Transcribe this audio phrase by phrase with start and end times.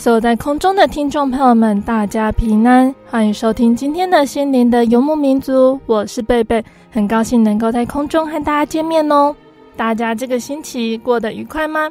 [0.00, 5.78] 所有在空中的听众朋友们，大家平安，欢迎收听今天的心灵的游牧民族。
[5.84, 9.36] 我是贝贝，很高兴能够在空中和大家见面哦。
[9.76, 11.90] 大家这个星期过得愉快吗？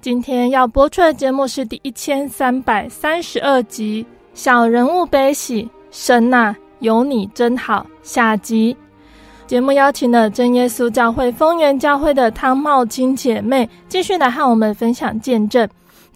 [0.00, 7.84] 今天要播出的节目是第一千三百三十二集《小人物悲喜》，神呐，有你真好。
[8.04, 8.76] 下集
[9.48, 15.68] 节目邀请了真耶稣教会丰源教会的汤茂青姐妹，继续来和我们分享见证。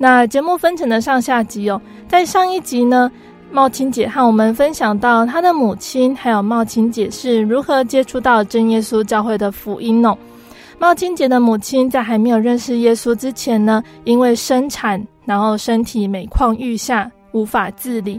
[0.02, 3.12] 那节目分成了上下集哦，在上一集呢，
[3.50, 10.16] 茂青姐和我们分享到她的母亲还有茂青姐是如何接触到真耶稣教会的福音哦。
[10.78, 18.18] 茂青姐的母亲在还没有认识耶稣之前呢，因为生产，然后身体每况愈下，无法自理。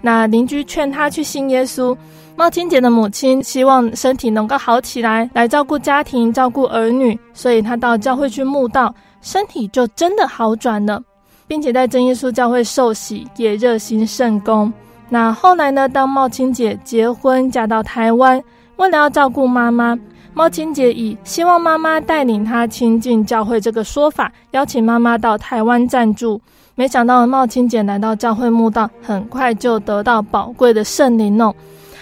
[0.00, 1.96] 那邻居劝她去信耶稣，
[2.36, 11.02] 茂青姐的母亲希望身体能够好起来，来照顾家庭、照顾儿女，所以她到教会去慕道，身体就真的好转了。
[11.46, 14.72] 并且在真耶稣教会受洗，也热心圣工。
[15.08, 15.88] 那后来呢？
[15.88, 18.42] 当茂青姐结婚嫁到台湾，
[18.76, 19.96] 为了要照顾妈妈，
[20.34, 26.40] 茂青姐以希望妈妈带领她亲近教会这个说法，邀请妈妈到台湾暂住。
[26.74, 31.54] 没想到茂青姐来到教会墓道，很快就得到宝贵的圣灵哦。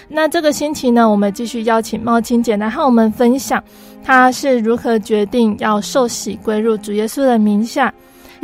[0.09, 3.63] 那这个星期呢，我们继续邀请茂青姐来和我们分享，
[4.03, 7.93] 她是如何决定要受洗归入主耶稣的名下。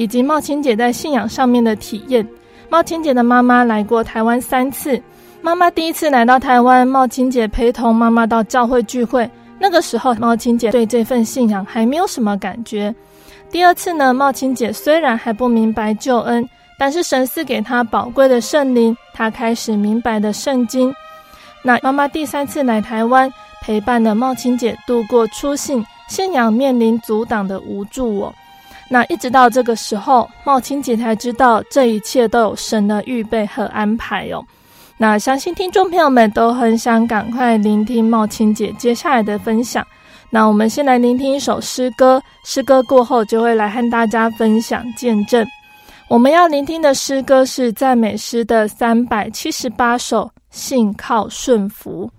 [0.01, 2.27] 以及茂青姐在信仰上面的体验。
[2.71, 4.99] 茂青姐的妈妈来过台湾三次。
[5.43, 9.29] 妈妈第一次来到台湾，茂青姐陪同妈妈到教会聚会。
[9.59, 12.95] 那个时候，茂青姐对这份信仰还没有什么感觉。
[13.51, 20.91] 第二次呢，茂青姐虽然还不明白救恩，但是神赐给她宝贵的圣灵，她开始明白的圣经。
[21.63, 28.35] 那妈妈第三次来台湾，陪伴了茂青姐度过初信信仰面临阻挡的无助哦。
[28.93, 34.45] 那一直到这个时候，茂青姐才知道这一切都有神的预备和安排哦。
[34.97, 39.87] 那相信听众朋友们都很想赶快聆听茂青姐接下来的分享。
[40.29, 45.47] 那我们先来聆听一首诗歌，诗歌过后就会来和大家分享见证。
[46.09, 52.11] 我们要聆听的诗歌是赞美诗的三百七十八首，信靠顺服。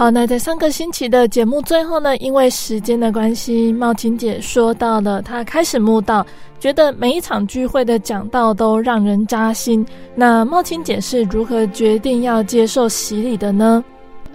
[0.00, 6.24] 好，那在上个星期的节目最后呢，因为时间的关系，茂青姐说到了她开始慕道，
[6.58, 9.86] 觉得每一场聚会的讲道都让人扎心。
[10.14, 13.84] 那茂青姐是如何决定要接受洗礼的呢？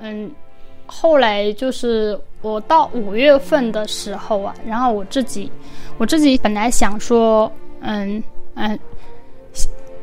[0.01, 0.29] 嗯，
[0.85, 5.51] 后来就是我到五月份的时候啊，然后我自己，
[5.97, 7.51] 我自己本来想说，
[7.81, 8.23] 嗯
[8.53, 8.79] 嗯，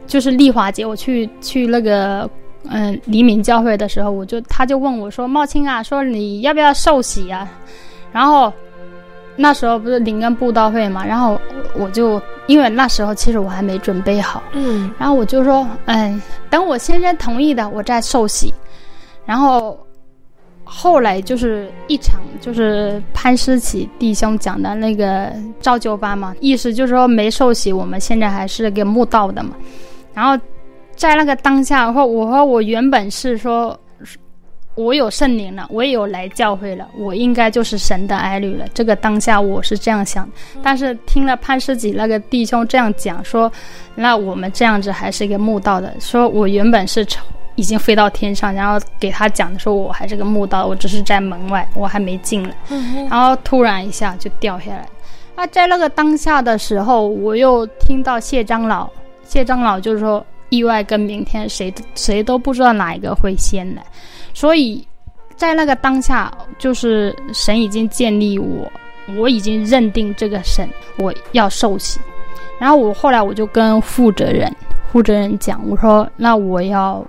[0.08, 2.28] 就是丽华姐，我去去那个。
[2.68, 7.48] 嗯，黎明教会的时候，我就他就问我说：“茂青啊，说你要不要受洗啊？”
[8.12, 8.52] 然后
[9.36, 11.40] 那时候不是灵恩布道会嘛，然后
[11.76, 18.52] 我就因为那时候其实我还没准备好，嗯，然后我就说：“嗯，等我先生同意的，我再受洗。”
[19.26, 19.78] 然后
[20.62, 29.50] 后来就是一场就是潘思琪弟兄讲的那个照旧班嘛，意思就是说没受洗，我们现在还是个慕道的嘛，
[30.14, 30.40] 然后。
[31.02, 33.76] 在那个当下，的话我和我原本是说，
[34.76, 38.64] 我有圣灵了，我也有来教会了，我应该就是神的儿女了。
[38.72, 40.30] 这个当下我是这样想，
[40.62, 43.50] 但是听了潘师姐那个弟兄这样讲说，
[43.96, 45.92] 那我们这样子还是一个慕道的。
[45.98, 47.04] 说我原本是
[47.56, 52.54] 已经飞到天上，然后给他讲的说我还是个慕道，我只是在门外，我还没进来。
[53.10, 54.88] 然后突然一下就掉下来。
[55.34, 58.88] 那在那个当下的时候，我又听到谢长老，
[59.24, 60.24] 谢长老就是说。
[60.52, 63.82] 意外跟明天谁谁都不知道哪一个会先来，
[64.34, 64.86] 所以
[65.34, 68.70] 在那个当下，就是神已经建立我，
[69.16, 70.68] 我已经认定这个神
[70.98, 71.98] 我要受洗，
[72.60, 74.54] 然后我后来我就跟负责人
[74.92, 77.02] 负责人讲，我说那我要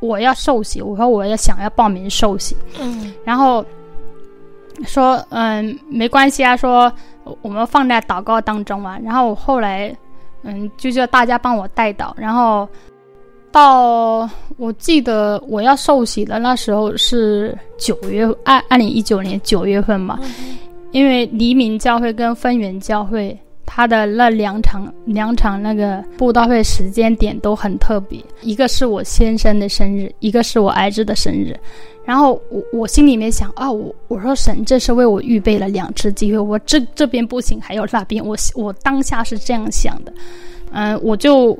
[0.00, 3.64] 我要受洗，我说我要想要报名受洗，嗯，然后
[4.84, 6.92] 说嗯没关系啊，说
[7.42, 9.96] 我们放在祷告当中啊，然后我后来。
[10.48, 12.66] 嗯，就叫大家帮我带到，然后
[13.52, 20.18] 到我记得我要受洗的那时候是九月二二零一九年九月份嘛，
[20.90, 23.38] 因为黎明教会跟分园教会，
[23.78, 31.56] 他的那两场两场那个布道会时间点都很特别，一个是我先生的生日，一个是我儿子的生日。
[32.04, 40.12] 然后我我心里面想啊，我我说神这是为我预备了两次机会，我这这边不行，还有那边，我我当下是这样想的，
[40.72, 41.56] 嗯，我就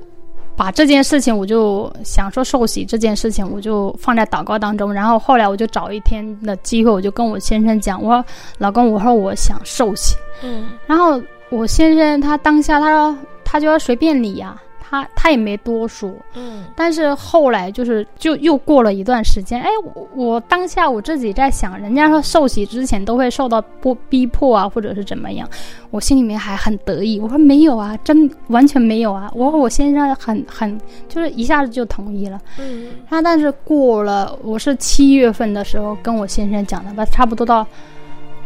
[0.56, 4.92] 把这件事情，我就想说受洗这件事情，我就放在祷告当中。
[4.92, 8.25] 然后后来我就找一天的机会，我就跟我先生讲，我说
[8.58, 14.61] 老公，我说我想受洗，嗯，然后我先生他当下他说他就要随便你呀。
[14.90, 25.47] 他他也没多说，嗯，但是后来就是就又过了一段时间，哎，我我当下我自己在想，人家说受洗之前都会受到迫逼迫啊，或者是怎么样，
[25.90, 37.67] 我心里面还很得意，我说没有啊，真完全没有啊，我我先生很很就是一下子就同意了，嗯，他但是过了，我是七月份的时候跟我先生讲的吧，差不多到。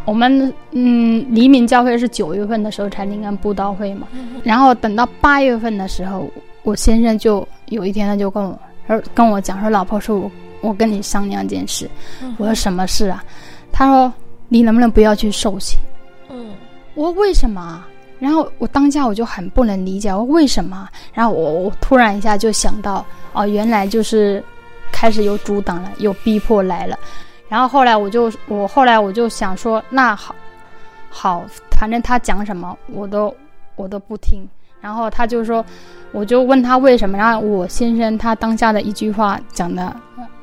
[0.04, 4.08] 我们嗯，黎明教会是九月份的时候才灵恩布道会嘛，
[4.42, 6.28] 然后等到八月份的时候，
[6.62, 10.30] 我先生就有一天他就跟我说跟我讲说，老婆说我
[10.60, 11.88] 我跟你商量件事，
[12.38, 13.22] 我说什么事啊？
[13.70, 14.12] 他说
[14.48, 15.76] 你能不能不要去受洗？
[16.28, 16.46] 嗯，
[16.94, 17.84] 我说为什么？
[18.18, 20.88] 然后我当下我就很不能理解，我说为什么？
[21.12, 24.42] 然后我我突然一下就想到，哦，原来就是
[24.92, 26.98] 开始有阻挡了，有逼迫来了。
[27.52, 30.34] 然后后来我就我后来我就想说，那好，
[31.10, 31.44] 好，
[31.78, 33.34] 反正他讲什么我都
[33.76, 34.48] 我都不听。
[34.80, 35.62] 然后他就说，
[36.12, 37.18] 我就问他为什么。
[37.18, 39.94] 然后我先生他当下的一句话讲的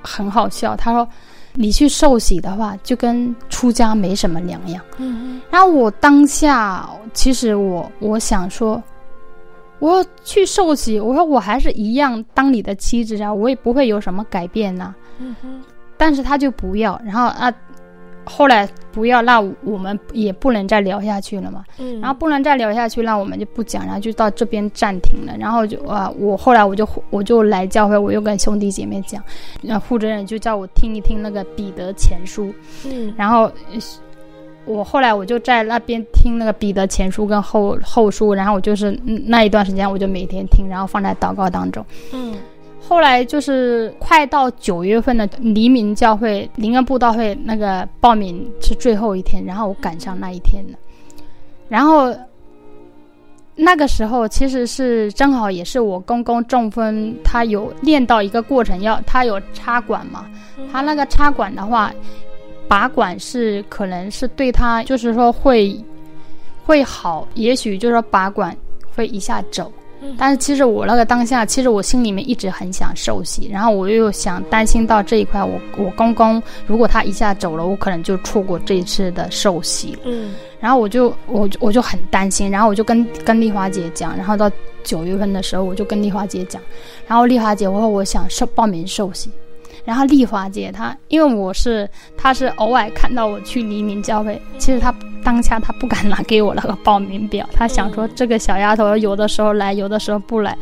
[0.04, 1.06] 很好笑，他说
[1.54, 5.42] ：“你去受洗的话，就跟出家没什么两样。”嗯。
[5.50, 8.82] 然后我当下其实我我想说，
[9.80, 14.94] 我去受洗，我说我还是一样当你的妻子啊，我也不会有什么改变呐。
[15.18, 15.60] 嗯哼。
[16.00, 17.54] 但是他就不要，然后啊，
[18.24, 21.66] 后来不要，那我们也不能再聊下去了嘛。
[21.78, 22.00] 嗯。
[22.00, 25.36] 然后不能再聊下去，那我们就不讲，然后就到这边暂停了。
[25.38, 29.22] 然后就啊，我后来我就我就来教会，我又跟兄弟姐妹讲，
[29.62, 32.54] 那负责人就叫我听一听那个彼得前书。
[32.86, 33.14] 嗯。
[33.18, 33.52] 然后
[34.66, 41.86] 我后来我就在那边听那个彼得前书跟后后书，然后我就是那一段时间我就每天听，然后放在祷告当中。
[42.14, 42.36] 嗯。
[42.82, 50.78] 后来就是快到九月份的黎明教会灵恩布道会，那个报名是最后一天，然后我赶上那一天了。
[51.68, 52.16] 然后
[53.54, 60.26] 那个时候其实是正好也是我公公中风，他有练到一个过程，要他有插管嘛，
[60.72, 61.94] 他那个插管的话，
[62.68, 65.80] 拔管是可能是对他就是说会
[66.66, 68.56] 会好，也许就是说拔管
[68.96, 69.72] 会一下走。
[70.18, 79.98] 但是其实我那个当下，其实我心里面一直很想受洗，然后我又想担心到这一块，我我公公如果他一下走了，我可能就错过这一次的受洗。
[80.06, 84.50] 嗯，然后我就我我就很担心，然后我就跟跟丽华姐讲，然后到
[84.84, 86.62] 九月份的时候，我就跟丽华姐讲，
[87.08, 89.30] 然后丽华姐我说我想受报名受洗。
[89.90, 94.94] 然后丽华姐她，因为我是，她是偶尔看到我去黎明教会，其实她
[95.24, 100.56] 当下她不敢拿给我那个报名表，她想说这个小丫头有的时候来，有的时候不来，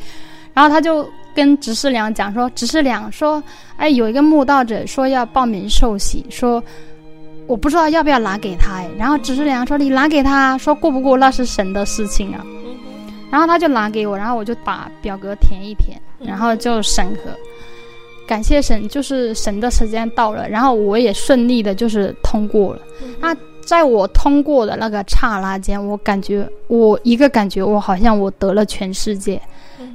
[0.53, 1.05] 然后她就
[1.35, 3.43] 跟执事娘讲说，执事娘说，
[3.75, 6.63] 哎，有一个慕道者说要报名受洗，说
[7.47, 12.45] 我不知道要不要拿给他，哎，然后执事娘说你拿给他，说过不过那是神的事情啊，
[13.29, 17.37] 然后他就拿给我，然后我就把表格填一填，然后就审核。
[18.27, 22.81] 感谢神，就是神的时间到了，然后我也顺利的，就是通过了。
[23.19, 29.41] 那在我通过的那个刹那间，我感觉我一个感觉，我好像我得了全世界，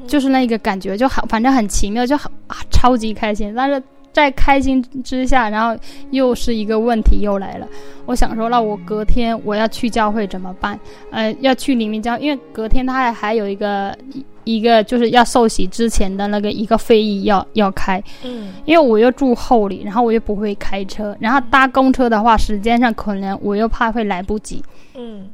[0.06, 3.54] 就是那个感觉就好，反正很奇妙，就好啊，超级开心。
[3.54, 3.82] 但是。
[4.12, 5.74] 在开心之下，然后
[6.10, 7.66] 又是一个问题又来了。
[8.04, 10.78] 我想说，那我隔天我要去教会怎么办？
[11.10, 13.96] 呃，要去黎明教，因为隔天他还还有一个
[14.44, 18.02] 一个就是要受洗之前的那个一个会议要要开。
[18.24, 24.62] 嗯，因为我又住后里，然后我又不会开车，然后搭公车的话，时间上可能我又怕会来不及。
[24.94, 25.28] 嗯，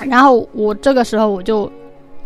[0.00, 1.70] 然后我这个时候我就，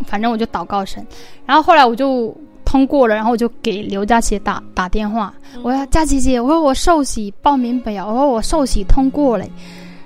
[0.07, 1.07] 反正我就祷告神，
[1.47, 2.37] 然后后来我就。
[2.65, 9.45] 通过了，然后我就给刘佳琪打打电话，我说佳琪姐，我说我受洗报名表，我说我受洗通过了，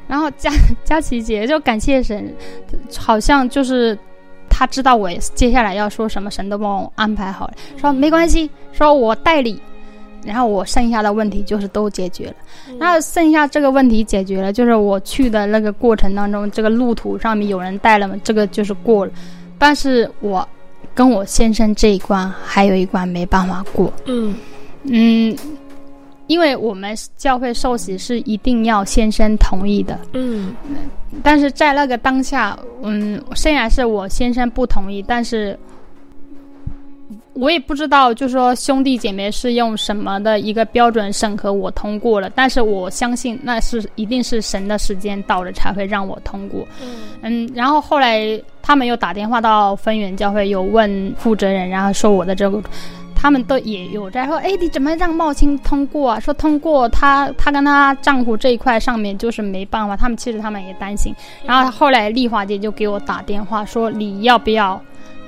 [0.09, 0.51] 然后佳
[0.83, 2.35] 佳琪姐就感谢神，
[2.97, 3.97] 好像就是
[4.57, 9.61] 他知道我接下来要说什么，神都帮我安排好了，说没关系，说我代理，
[10.25, 12.35] 然后我剩下的问题就是都解决了，
[12.79, 19.13] 那剩下这个问题解决了，就是我去的那个过程当中，这个路途上面有人带了嘛，这个就是过了，
[19.59, 20.49] 但是我。
[20.95, 24.35] 跟我先生这一关还有一关没办法过，嗯。
[24.85, 25.37] 嗯，
[26.27, 30.55] 因为我们教会受洗是一定要先生同意的，嗯，
[31.23, 35.59] 但是在那个当下，嗯，虽然是我先生不同意，但是。
[37.39, 46.67] 我也不知道，就是说兄弟姐妹是用什么的一个标准审核我通过了，但是我相信那是一定是神的时间到了才会让我通过。
[46.81, 52.59] 嗯，嗯，然后后来他们又打电话到分园教会，有问负责人，然后说我的这个，
[53.27, 56.21] 他们都也有在说，哎，你怎么让茂青通过啊？
[56.21, 61.13] 说通过他，他跟他丈夫这一块上面就是没办法，他们其实他们也担心。
[61.45, 64.81] 然后后来丽华姐就给我打电话说，你要不要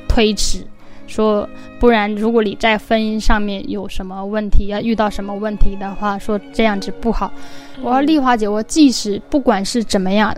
[0.07, 0.65] 推迟？
[1.09, 1.49] 说，
[1.81, 7.33] 不然如果你在婚姻上面有什么问题，要遇到什么问题的话，说这样子不好。
[7.83, 10.33] 我说丽华姐，我即使不管是怎么样，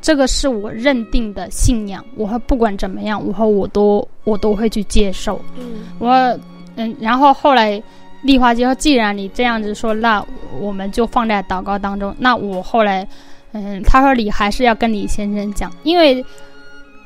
[0.00, 2.04] 这个是我认定的信仰。
[2.14, 5.40] 我说不管怎么样，我说我都我都会去接受。
[5.58, 6.38] 嗯，我
[6.76, 7.82] 嗯，然后后来
[8.22, 10.24] 丽华就说，既然你这样子说，那
[10.60, 12.14] 我们就放在祷告当中。
[12.18, 13.06] 那我后来
[13.52, 16.24] 嗯，她说你还是要跟李先生讲，因为。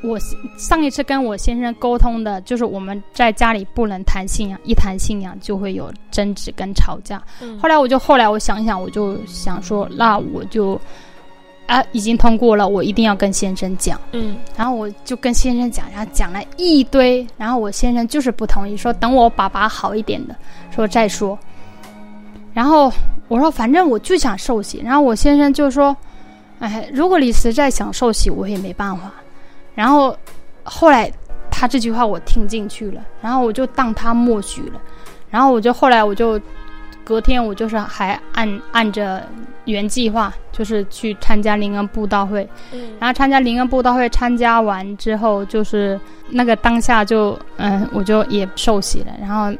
[0.06, 0.18] 我
[0.58, 7.22] 上一次跟我先生沟通的，就是我们在家里不能谈信仰，一谈信仰就会有争执跟吵架。
[7.40, 10.78] 嗯、后来我就后来我想想，我就想说，那我就
[11.66, 14.00] 啊已经通过了，我一定要跟先生讲。
[14.12, 20.36] 嗯，然后我就跟先生讲，然后讲了一堆，然后我先生就是不同意，说等我爸爸好一点的，
[20.70, 21.38] 说再说。
[22.52, 22.92] 然后
[23.28, 25.96] 我说反正我就想受洗，然后我先生就说，
[26.60, 29.10] 哎，如果你实在想受洗，我也没办法。
[29.74, 30.16] 然后，
[30.62, 31.10] 后来
[31.50, 34.80] 他这句话我听进去了，然后我就当他默许了，
[35.30, 36.40] 然后我就后来我就
[37.04, 39.22] 隔天我就是还按按着
[39.66, 49.56] 原计划，就是去参加灵恩布道会，嗯，然后参加灵恩布道会参加完之后，就是那个当下就嗯，我就也受洗了，然后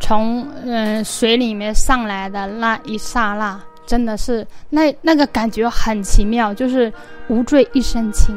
[0.00, 6.92] 从嗯水里面上来的那一刹那，真的是那那个感觉很奇妙，就是
[7.28, 8.34] 无罪一身轻。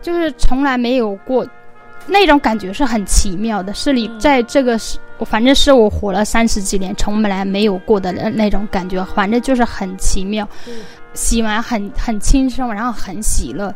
[0.00, 1.46] 就是从来没有过
[2.06, 3.72] 那种感觉，是很奇妙的。
[3.74, 10.46] 是你在这个是，反正是我活了三十几年，从来没有过的那那种感觉，反正就是很奇妙。
[11.14, 13.74] 洗完很很轻松，然后很喜乐，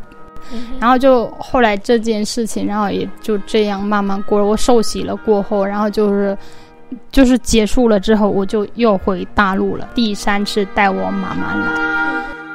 [0.80, 4.44] 然后就后来这件事情，然后也就这样慢慢过了。
[4.46, 6.36] 我受洗了过后，然后就是
[7.12, 9.86] 就是结束了之后，我就又回大陆了。
[9.94, 12.45] 第三次带我妈妈来。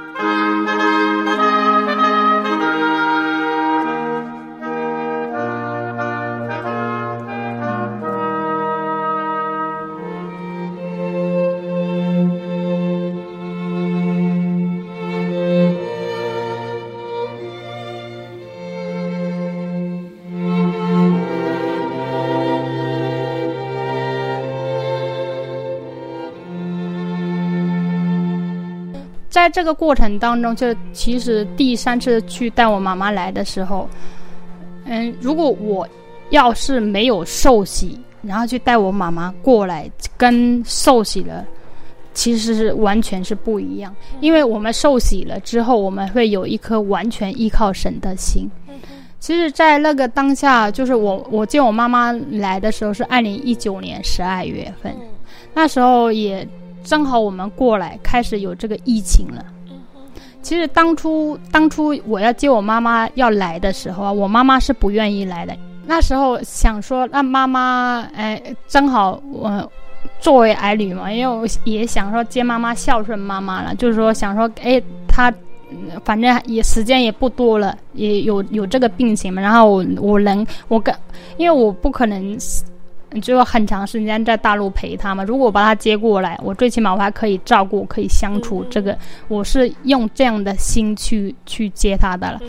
[29.51, 33.87] 这个过程当中，就其实第三次去带我妈妈来的时候，
[34.85, 35.87] 嗯，如果我
[36.29, 41.45] 要是没有受洗，然后去带我妈妈过来，跟受洗了，
[42.13, 43.93] 其实是完全是不一样。
[44.21, 48.49] 因为我们受洗了之后，我们会有一颗完全依靠神的心。
[49.19, 54.95] 其实，在那个当下，就是我我见我妈妈来的时候是二零一九年十二月份，
[55.53, 56.47] 那时候也
[56.83, 59.45] 正好我们过来开始有这个疫情了。
[60.41, 65.55] 其实当初当初我要接我妈妈要来的时候啊，我妈妈是不愿意来的。
[65.85, 69.71] 那时候想说，那妈妈哎，正好我
[70.19, 75.33] 作为儿女嘛，因为我也想说接妈妈孝顺妈妈了，就是说想说哎她。
[76.03, 79.41] 反正也时间也不多了，也有有这个病情嘛。
[79.41, 80.93] 然后我我能我跟，
[81.37, 82.37] 因为我不可能
[83.21, 85.23] 就很长时间在大陆陪他嘛。
[85.23, 88.63] 如果我把他接过来，我最起码我还可以照顾，可以相处。
[88.69, 88.97] 这个
[89.27, 92.39] 我是用这样的心去去接他的了。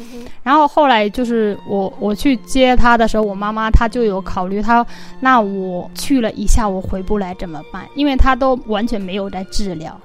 [0.43, 4.87] 然后后来就是我我去接他的时候，我妈妈她就有考虑，她
[5.21, 7.85] 那我去了一下，我回不来怎么办？
[7.97, 9.99] 因为她都完全没有在治疗。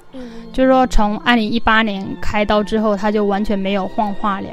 [0.52, 4.50] 就是说，从二零一八年开刀之后，他就完全没有换化疗。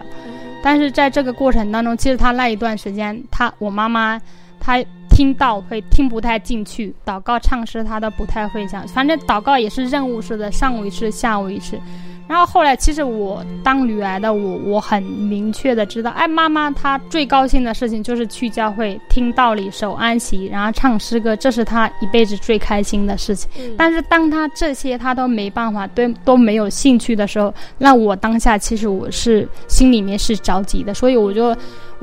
[0.62, 4.20] 但是在这个过程当中，其实他那一段时间，他我妈妈
[4.60, 4.82] 她
[5.14, 8.86] 听到会听不太进去，祷告唱诗他都不太会讲。
[8.88, 11.78] 反正祷告也是任务式的，上午一次，下午一次。
[12.26, 23.48] 然后后来，其实我当女儿的我，我很明确的知道，哎，妈妈她最高兴的事情就是去教会听道理、守安息，然后唱诗歌，这是她一辈子最开心的事情。
[23.58, 23.74] 嗯。
[23.76, 31.54] 但是当她这些她都没办法，对都没有兴趣的时候，那我当下其实我是心里面是着急的，所以我就，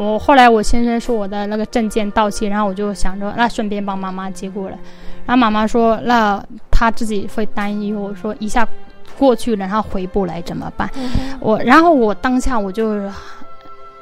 [0.04, 4.78] 我后来我先生说我的那个证件到期，然后我就想着，那顺便帮妈妈接过来。
[5.26, 8.68] 然后妈妈说，那她自己会担忧，我说一下。
[9.18, 10.90] 过去了，然后回不来怎么办？
[10.96, 12.88] 嗯、我然后我当下我就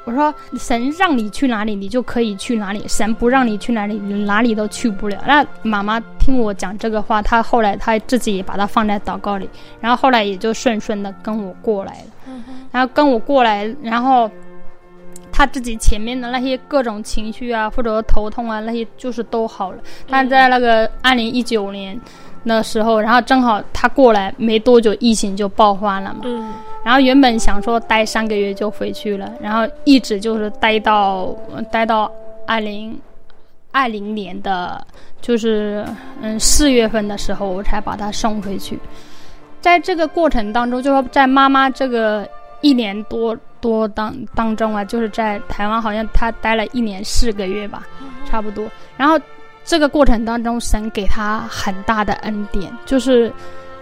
[0.04, 5.18] 我说神让你去哪里，你就可以去哪里；神不让你去哪里，你哪里都去不了。
[5.26, 9.46] 那妈妈听我讲这个话，她后来她自己也把它放在祷告里，
[9.78, 12.06] 然后后来也就顺顺的跟我过来了。
[12.28, 14.30] 嗯、然后跟我过来，然后
[15.40, 19.78] 她自己前面的那些各种情绪啊，或者头痛啊那些，就是都好了。
[20.06, 21.98] 但在那个二零一九年。
[22.42, 26.20] 的时候，然后正好他过来没多久，疫情就爆发了嘛。
[26.24, 26.50] 嗯。
[26.82, 31.36] 然后原本想说待三个月就回去了，然后一直就是待到
[31.70, 32.10] 待到
[32.46, 32.98] 二零
[33.72, 34.82] 二零年的，
[35.20, 35.84] 就是
[36.22, 38.78] 嗯四月份的时候，我才把他送回去。
[39.60, 42.26] 在这个过程当中，就说在妈妈这个
[42.62, 47.82] 一年多多当当中啊，就是在台湾好像他待了一年四个月吧，
[48.24, 48.68] 差不多。
[48.96, 49.18] 然后。
[49.62, 53.32] 这个过程当中，神给他很大的恩典，就是，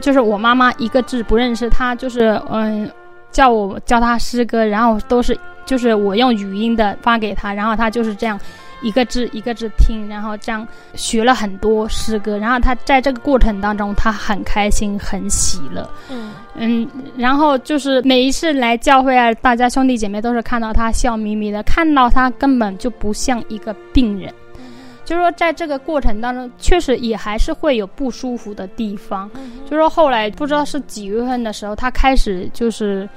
[0.01, 2.91] 就是我妈妈一个字不认识，他就是嗯，
[3.31, 8.39] 叫我教他诗歌，然后都是就是我用语音的发给他，然后他就是这样
[8.83, 24.33] 一个字一个字听，然后这样学了很多诗歌，然后他在这个过程当中，他很开心很喜乐，嗯嗯，然后就是每一次来教会啊，大家兄弟姐妹都是看到他笑眯眯的，看到他根本就不像一个病人。
[25.05, 29.31] 就是说，在这个过程当中，确实也还是会有不舒服的地方。
[29.65, 33.09] 就是说，后来不知道是几月份的时候，他开始就是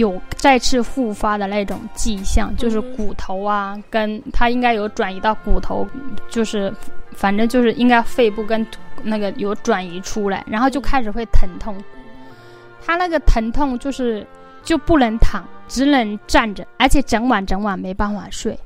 [0.00, 5.86] 有再次复发的那种迹象，就是骨头啊，跟它应该有转移到骨头，
[6.28, 6.74] 就是
[7.12, 8.66] 反正就是应该肺部跟
[9.02, 11.76] 那个有转移出来，然后就开始会疼痛。
[12.84, 14.26] 他那个疼痛就是
[14.62, 18.58] 就不能躺，只能站着，而且整晚整晚没办法睡。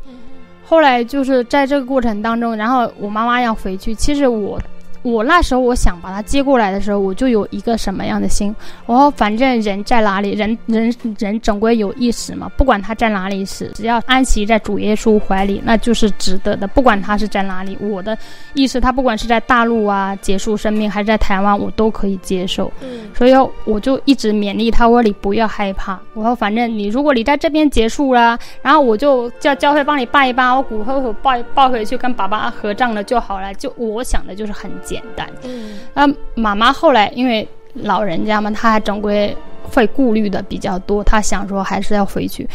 [0.64, 3.94] 后来就是在这个过程当中，然后我妈妈要回去。
[3.94, 4.59] 其实我。
[5.05, 8.57] 我那时候我想把他接过来的时候，我就有一个什么样的心？
[8.87, 16.67] 我说反正人在哪里，人人人总归有一死嘛，不管他在哪里死，只要安息在主耶稣怀里，那就是值得的。
[16.67, 18.17] 不管他是在哪里，我的
[18.55, 22.73] 意思，他不管是在大陆啊结束生命，还是在台湾，我都可以接受。
[22.81, 23.35] 嗯，所以
[23.67, 26.01] 我就一直勉励他，我说你不要害怕。
[26.14, 33.53] 我说反正你如果你在这边结束了，然后我就叫教会帮你拜一拜，我骨灰我抱抱回去跟爸爸合葬了就好了。
[33.53, 34.93] 就我想的就是很简。
[34.94, 36.07] 简单，嗯，那
[36.40, 42.48] 妈妈后来因为老人家嘛，她还总归会顾虑的比较多，她想说还是要回去。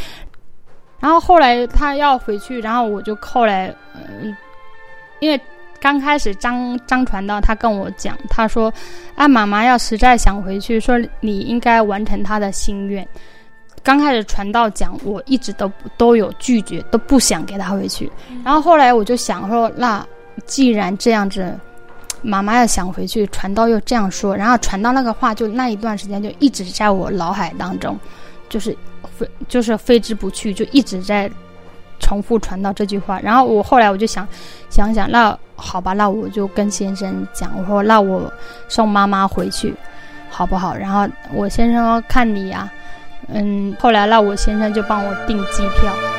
[1.01, 4.35] 然后后来她要回去，然后我就后来，嗯，
[5.19, 5.39] 因为
[5.81, 8.71] 刚开始张张传道他跟我讲，他说
[9.15, 13.05] 啊，妈妈要实在想回去，说你应该完成她的心愿。
[13.83, 18.11] 刚开始传道讲，我一直都都有拒绝，都不想给他回去。
[18.43, 20.05] 然后后来我就想说，那
[20.45, 21.57] 既然这样子。
[22.21, 27.97] 妈妈要想回去，传道又这样说，然后传道那个话就那一段时间就一直在我脑海当中，
[28.49, 28.75] 就是
[29.47, 31.29] 就是挥之不去，就一直在
[31.99, 33.19] 重复传道这句话。
[33.21, 34.27] 然后我后来我就想
[34.69, 38.31] 想想，那好吧，那我就跟先生讲，我说那我
[38.67, 39.73] 送妈妈回去
[40.29, 40.75] 好不好？
[40.75, 42.69] 然后我先生说看你呀、
[43.27, 46.18] 嗯，后来那我先生就帮我订机票。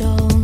[0.00, 0.37] angel.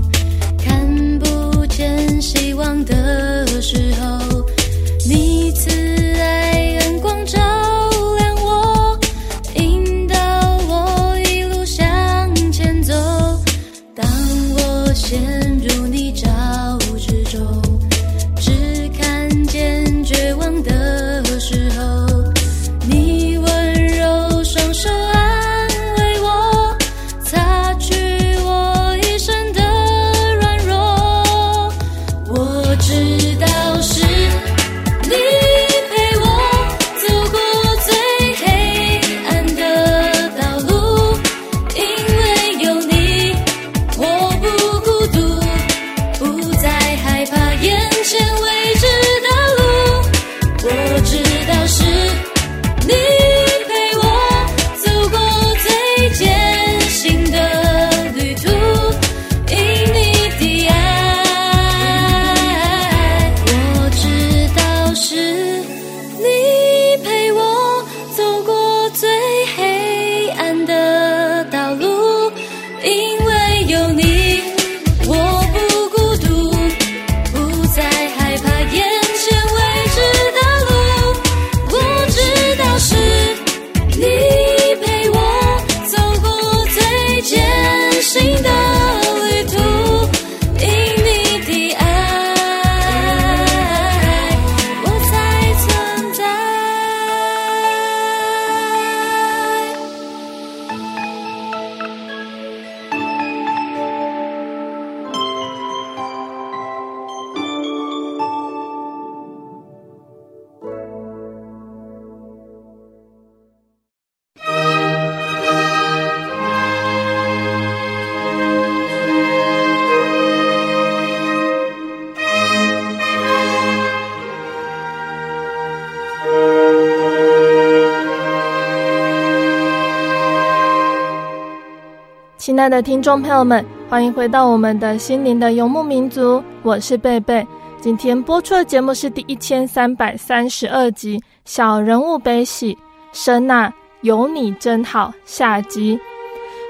[132.65, 137.47] 亲爱的听众朋友们，欢迎回到我们的心灵的游牧民族，我是贝贝。
[137.79, 142.75] 今天播出的节目是第一千三百三十二集《小人物悲喜》，
[143.13, 145.13] 神啊，有你真好。
[145.27, 146.01] 下集，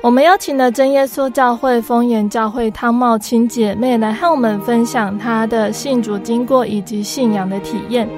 [0.02, 8.08] 我们邀请了真耶稣教会丰原教会汤茂青姐妹来和我们分享她的信主经过以及信仰的体验。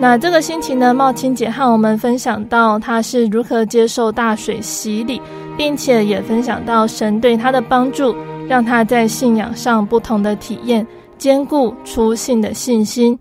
[0.00, 5.20] 那这个星期呢，茂青姐和我们分享到她是如何接受大水洗礼，
[5.56, 8.14] 并且也分享到神对她的帮助，
[8.48, 10.86] 让她在信仰上不同的体验，
[11.18, 13.18] 坚固初信的信心。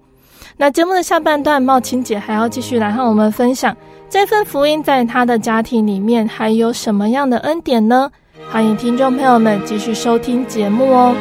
[0.55, 3.75] 那节目的下半段，茂青姐还要继续来和我们分享
[4.07, 8.09] 这份福音在她的家庭里面还有什么样的恩典呢？
[8.51, 11.15] 欢迎听众朋友们继续收听节目哦。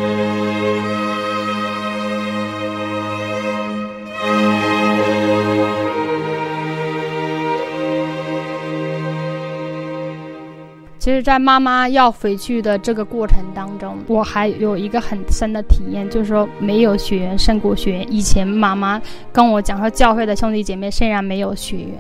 [11.07, 18.13] 其实，在妈妈要回去的这个过程当中，我还有一个很深的体验，就是说没有血缘胜过血缘。
[18.13, 19.01] 以前妈妈
[19.33, 21.97] 跟我讲说，教会的兄弟姐妹虽然没有血缘，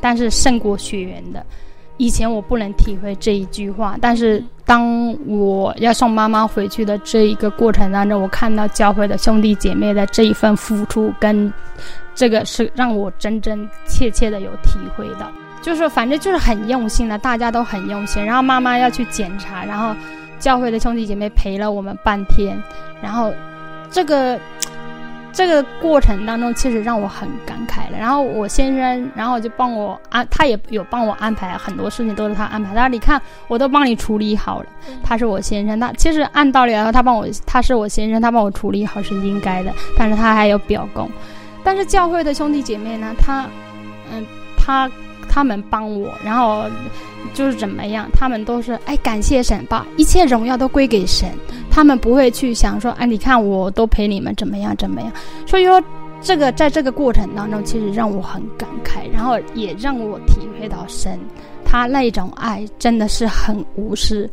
[0.00, 1.46] 但是胜过血缘的。
[1.98, 11.52] 以前我不能体会这一句话，但是当我要送妈妈回去的这一个过程当中，我看到教会的兄弟姐妹的这一份付出，跟
[12.12, 15.30] 这个是让我真真切切的有体会到。
[15.62, 18.22] 就是反正就是很用心的，大家都很用心。
[18.22, 19.94] 然后妈妈要去检查，然后
[20.38, 22.60] 教会的兄弟姐妹陪了我们半天。
[23.00, 23.32] 然后
[23.90, 24.38] 这个
[25.32, 27.96] 这个过程当中，其实让我很感慨了。
[27.98, 32.74] 然后我先生，然后就帮我安，他也有帮我安排很多事情，都是他安排。
[32.74, 34.66] 他说：“你看，我都帮你处理好了。”
[35.02, 39.72] 他是我先生，他其实按道理来说，他帮我，他是我先生，他帮我处理好是应该的。
[39.96, 41.08] 但是他还有表功。
[41.62, 43.46] 但是教会的兄弟姐妹呢，他
[44.12, 44.26] 嗯，
[44.58, 44.90] 他。
[45.34, 46.64] 他们帮我，然后
[47.32, 48.06] 就是怎么样？
[48.12, 51.30] 他们都是哎，感谢神，把一切荣耀都归给神。
[51.70, 55.10] 他们不会去想说，哎，你看我都陪你们怎么样怎么样。
[55.46, 55.82] 所以说，
[56.20, 61.18] 这个在这个过程当中，其实让我很感慨，然后也让我体会到神
[61.64, 64.28] 他那种爱真的是很无私。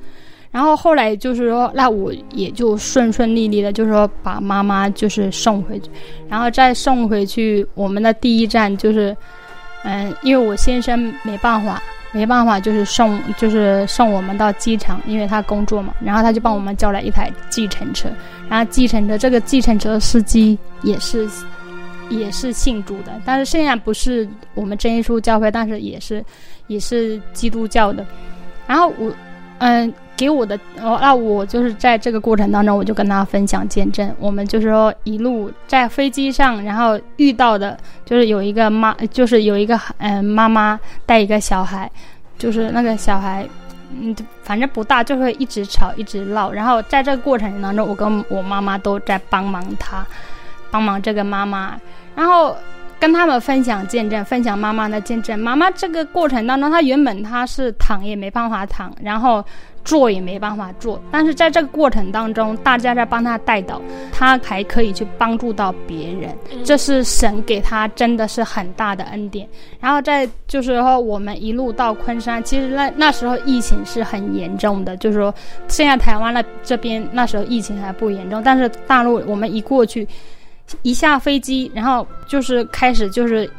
[0.51, 5.89] 然后后来就是说，那我也就顺顺利利的，就是说把妈妈就是送回去，
[6.27, 7.65] 然后再送回去。
[7.73, 9.15] 我们的第一站就是。
[9.83, 15.93] 嗯，因为我先生没办法，没办法，就是送，就是送我们到机场，因为他工作嘛。
[16.03, 18.09] 然后他就帮我们叫了一台计程车，
[18.49, 21.27] 然后计程车这个计程车司机也是，
[22.09, 26.23] 也是信主的，但是虽然不是我们真耶稣教会，但是也是，
[26.67, 28.05] 也是基督教的。
[28.67, 29.11] 然后我，
[29.59, 29.93] 嗯。
[30.19, 34.13] 给我的哦，那我就是在这个过程当中，我就跟他分享见证。
[34.19, 41.89] 我们就是说一路在飞机上，然后遇到的，就是有一个妈，就是有一个嗯妈妈带一个小孩，
[42.37, 43.47] 就是那个小孩，
[43.97, 46.51] 嗯，反正不大，就会一直吵，一直闹。
[46.51, 50.05] 然后在这个过程当中，我跟我妈妈都在帮忙他，
[50.69, 51.79] 帮忙这个妈妈，
[52.13, 52.53] 然后
[52.99, 55.39] 跟他们分享见证，分享妈妈的见证。
[55.39, 59.41] 妈妈这个过程当中，她原本她是躺也没办法躺，然后。
[59.89, 63.81] 做也没办法做，但是在这个过程当中，大家在帮他带导，
[64.13, 66.29] 他还可以去帮助到别人，
[66.63, 69.49] 这是神给他真的是很大的恩典。
[69.79, 75.33] 然后在就是说，我们一路到昆山，其实那那时候疫情是很严重的，就是说
[75.67, 80.07] 现在台湾那这边那时候疫情还不严重，但是大陆我们一过去，
[80.83, 83.49] 一下飞机，然后就是开始就是。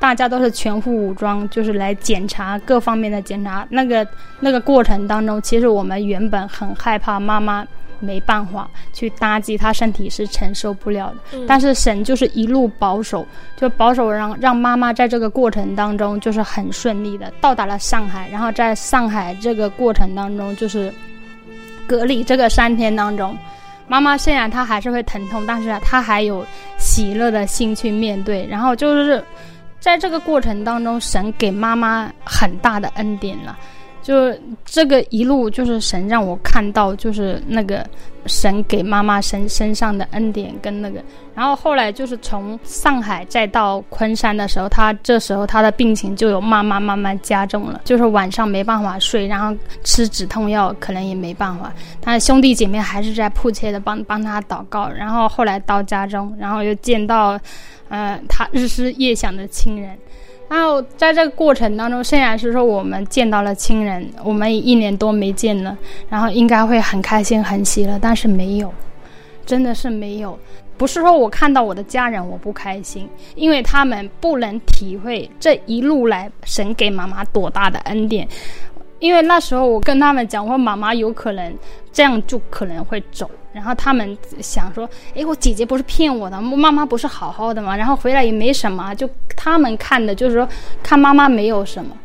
[0.00, 3.66] 大家都是全副武装，就是来检查各方面的检查。
[3.68, 4.04] 那个
[4.40, 7.66] 那个过程当中，其实我们原本很害怕妈妈
[7.98, 11.38] 没办法去搭机，她身体是承受不了的。
[11.38, 11.44] 嗯。
[11.46, 13.26] 但是神就是一路保守，
[13.58, 18.26] 就保守让让妈妈在这个过程当中就是很顺利的到达了上海。
[18.30, 20.90] 然后在上海这个过程当中，就是
[21.86, 23.36] 隔离这个三天当中，
[23.86, 26.42] 妈妈虽然她还是会疼痛，但是她还有
[26.78, 28.46] 喜乐的心去面对。
[28.46, 29.22] 然后就是。
[29.80, 33.58] 在这个过程当中，神给妈妈很大的恩典了，
[34.02, 34.32] 就
[34.64, 37.84] 这个一路就是神让我看到，就是那个
[38.26, 41.02] 神给妈妈身身上的恩典跟那个，
[41.34, 57.40] 然后后来就是从上海再到昆山的时候，他这时候他的病情就有慢慢慢慢加重了，就是晚上没办法睡，然后吃止痛药可能也没办法，但是兄弟姐妹还是在迫切的帮帮他祷告，然后后来到家中，然后又见到。
[57.90, 59.98] 呃，他日思夜想的亲人，
[60.48, 65.76] 然后在这个过程当中，虽然是说我们见到了亲人，我们一年多没见了，
[66.08, 68.72] 然后应该会很开心很喜乐，但是没有，
[69.44, 70.38] 真的是没有。
[70.78, 78.26] 不是说我看到我的家人我不开心，因为他们不能体会这一路来神给妈妈多大的恩典。
[78.98, 81.54] 因为那时候我跟他们讲说，妈妈有可能
[81.92, 87.76] 这样就可能会走，然后他们想说，诶，我姐姐不是骗我的，我妈妈不是好好的吗？
[87.76, 90.48] 然后回来也没什么，就他们看的就是说
[90.82, 91.96] 看妈妈没有什么。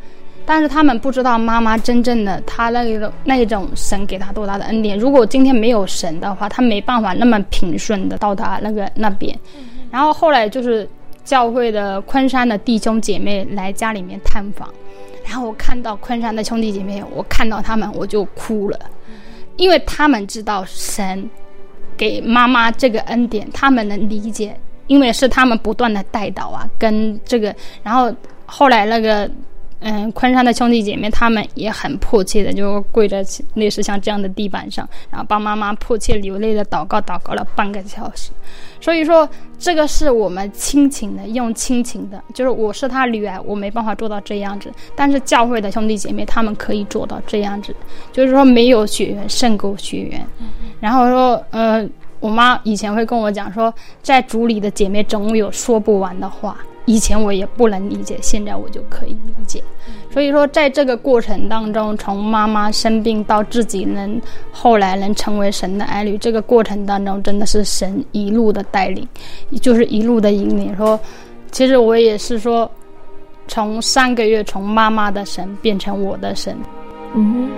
[0.48, 4.96] 但是他们不知道妈妈真正的他那个那一种神给他多大的恩典。
[4.96, 9.36] 如果今天没有神的话，他没办法那么平顺的到达那个那边。
[9.90, 10.88] 然后后来就是
[11.24, 14.70] 教会的昆山的弟兄姐妹来家里面探访，
[15.26, 18.80] 然后我看到昆山的兄弟姐妹，我看到他们我就哭了，
[19.58, 21.30] 因为他们知道神
[21.98, 28.14] 给妈妈这个恩典，他们能理解，因为是他们不断的带导啊，跟这个，然后
[28.46, 29.30] 后来那个。
[29.88, 38.32] 嗯，昆山的兄弟姐妹他们也很迫切的就跪在类似像这样的地板上，然后帮妈妈迫切流泪的祷告，祷告了半个小时。
[38.82, 47.76] 所以说，这个是我们亲情的，用亲情的，就是我是他女儿，我没办法做到这样子，但是教会的兄弟姐妹他们可以做到这样子，
[48.12, 50.28] 就是说没有血缘胜过血缘。
[50.82, 51.88] 然后说，呃，
[52.20, 53.72] 我妈以前会跟我讲说，
[54.02, 56.58] 在主里的姐妹总有说不完的话。
[56.86, 59.64] 以前我也不能理解，现在我就可以理解。
[60.12, 64.22] 所以说，在这个过程当中，从妈妈生病到自己能
[64.52, 69.08] 后来能成为神的儿女，这个过程当中真的是神一路的带领，
[69.62, 70.76] 就是一路的引领。
[70.78, 71.00] 说，
[71.52, 72.70] 其实我也是说，
[73.48, 76.56] 从三个月从妈妈的神变成我的神。
[77.14, 77.50] 嗯。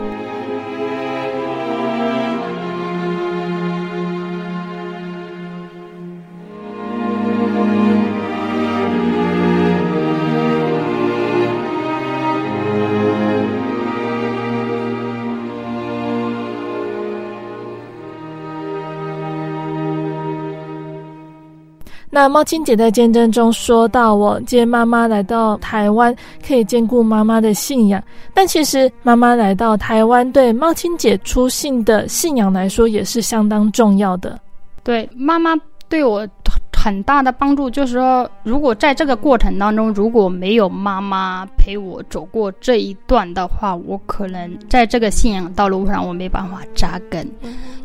[22.18, 28.04] 那茂青姐在见证中说到：“我接妈妈来到台湾，可以兼顾妈妈的信仰。
[28.34, 34.40] 但其实妈妈来到台湾，对茂青姐出信的信仰来说，也是相当重要的。
[34.84, 35.56] 对妈妈
[35.88, 36.28] 对我
[36.76, 47.30] 很大的帮助，就是说，如果在这个过程当中，如果没有妈妈陪我走过这一段的话，我可能在这个信仰道路上，我没办法扎根。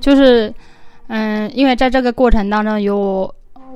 [0.01, 0.51] 就是，
[1.09, 3.31] 嗯，因为在这个过程当中有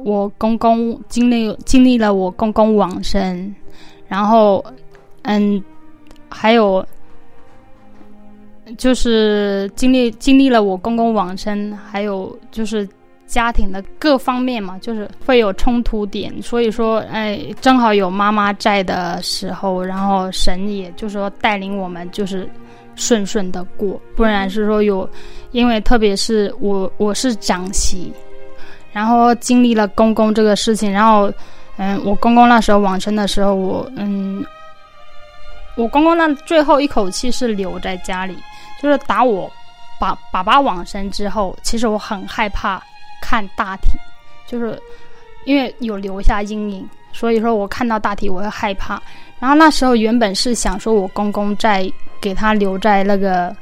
[0.05, 3.55] 我。”公公经历经历了我公公往生，
[4.07, 4.65] 然后，
[5.23, 5.63] 嗯，
[6.29, 6.85] 还有
[8.77, 12.87] 就是经历经历了我公公往生，还有就是
[13.27, 16.41] 家庭的各方面嘛，就是会有冲突点。
[16.43, 22.49] 所以说，哎，正好有妈妈在的时候，然后神也就是说带领我们就是
[22.95, 25.09] 顺顺的过，不然是说有，
[25.53, 28.13] 因为特别是我我是长媳。
[28.97, 31.31] 然后经历了公公这个事情，然后，
[31.77, 34.43] 嗯，我公公那时候往生的时候，我嗯，
[35.77, 38.35] 我公公那最后一口气是留在家里，
[38.81, 39.53] 就是打我
[40.01, 42.83] 爸爸爸往生之后，其实我很害怕
[43.21, 43.91] 看大体，
[44.47, 44.81] 就是
[45.45, 48.99] 因为有留下阴影，所以说我看到大体我会害怕。
[49.39, 51.87] 然后那时候原本是想说我公公在
[52.19, 53.55] 给他留在那个。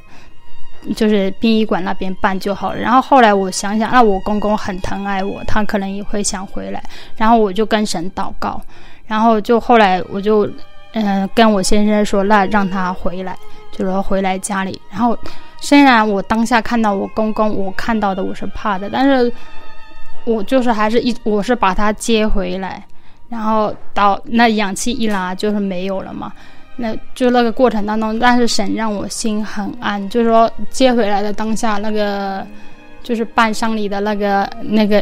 [0.93, 2.79] 就是殡仪馆那边办就好了。
[2.79, 6.83] 然后后来我想想，那我公公很疼爱我，他可能也会想回来。
[7.15, 8.61] 然后我就跟神祷告，
[9.07, 10.49] 然后就后来我就
[10.97, 13.37] 嗯、跟我先生说，那让他回来，
[13.71, 14.79] 就说回来家里。
[14.89, 15.17] 然后
[15.59, 19.29] 虽然我当下看到我公公，我看到的我是怕的，但是
[20.23, 22.81] 我就是还是一我是把他接回来，
[23.27, 26.31] 然后到那氧气一拉就是没有了嘛。
[26.77, 32.45] 那就那个过程当中，但是神让我心很安，就是说接回来的当下，那个
[33.01, 35.01] 就是办丧礼的那个那个，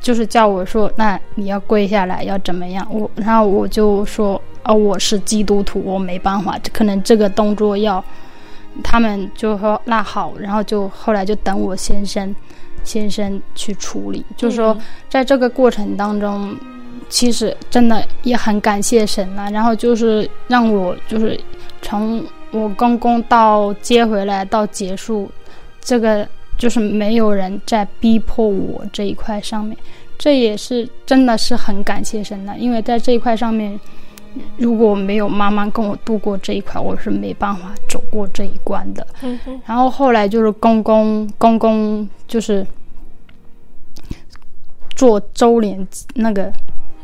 [0.00, 2.86] 就是叫我说，那你要跪下来，要怎么样？
[2.90, 8.02] 我然后我就说，哦，我是基督徒，我没办法，可能这个动作要
[8.84, 12.32] 他们就说那好，然后就后来就等我先生
[12.84, 16.56] 先生去处理，就是说在这个过程当中。
[17.08, 21.38] 其实真的也很感谢神了，然后就是让我就是
[21.80, 25.30] 从我公公到接回来到结束，
[25.80, 26.28] 这个
[26.58, 29.76] 就是没有人在逼迫我这一块上面，
[30.18, 33.78] 这也是真的是很感谢神的，因为在这一块上面，
[34.58, 39.06] 如果没有妈妈跟我度过这一块，我是没办法走过这一关的。
[39.22, 39.38] 嗯。
[39.64, 42.66] 然后后来就是公公公公就是
[44.94, 46.52] 做周年那个。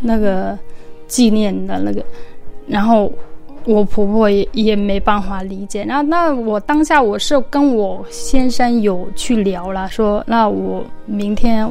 [0.05, 0.57] 那个
[1.09, 2.05] 纪念的那个，
[2.67, 3.11] 然后
[3.65, 5.83] 我婆婆也也没办法理解。
[5.85, 11.69] 那那我当下我是跟我先生有去聊了，说那我明天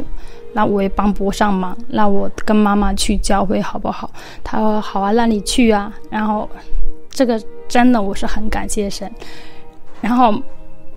[0.53, 4.09] 那我也帮不上忙，那我跟妈妈去教会好不好？
[4.43, 5.93] 他说好啊，那你去啊。
[6.09, 6.49] 然后
[7.09, 9.09] 这个真的我是很感谢神。
[10.01, 10.33] 然后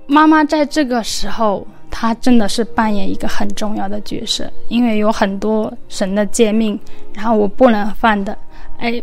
[0.06, 1.66] 妈妈在这个时候，
[1.98, 6.78] 他真的是扮演一个很重要的角色，因为有很多神的诫命，
[7.14, 8.36] 然后我不能犯的，
[8.76, 9.02] 哎，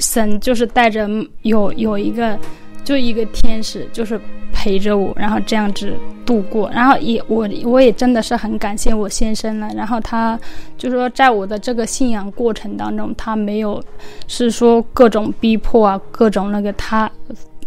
[0.00, 1.06] 神就是带着
[1.42, 2.38] 有有一个。
[2.84, 4.20] 就一个天使，就是
[4.52, 5.94] 陪着我，然后这样子
[6.26, 9.68] 度过，然后也我我也真的是很感谢我先生了。
[9.76, 10.36] 然后他
[10.76, 13.80] 就说，在我的这个信仰过程当中，他没有
[14.26, 17.08] 是说各种逼迫啊，各种那个他，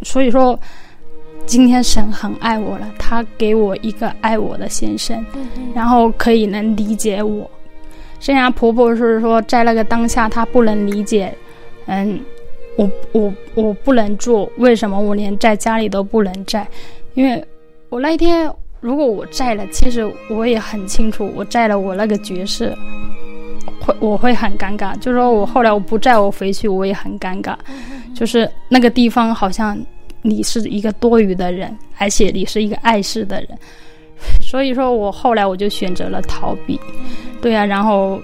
[0.02, 0.60] 所以说
[1.46, 5.26] 今天神很爱我了，他给我一个爱我的先生，
[5.74, 7.50] 然后可以能理解我。
[8.20, 11.34] 虽然婆婆是说在那个当下她不能理解，
[11.88, 12.20] 嗯。
[12.78, 16.68] 我我我不能做，为什么我连在家里都不能在？
[17.14, 17.42] 因为
[17.88, 22.76] 我那一天如果我在了，其实我也很清楚，我在了我那个角色
[23.80, 24.94] 会我会很尴尬。
[25.00, 27.56] 就是说我后来我不在我回去，我也很尴尬。
[28.14, 29.80] 就是那个地方好像
[30.26, 33.50] 你是一个多余的人，而且你是一个碍事的人，
[34.42, 36.80] 所以说我后来我就选择了逃避。
[37.42, 38.20] 对啊，然后。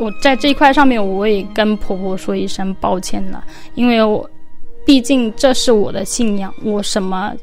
[0.00, 3.44] 我在这一块上面，我也跟婆婆说一声抱歉了，
[3.74, 4.30] 因为我
[4.86, 7.34] 毕竟这是我的信仰，我什么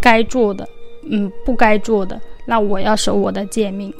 [0.00, 0.66] 该做的，
[1.10, 3.92] 嗯，不该做的，那我要守我的诫命，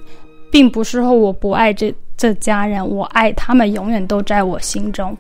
[0.51, 5.15] 并不是说我不爱这这家人，我爱他们，永远都在我心中。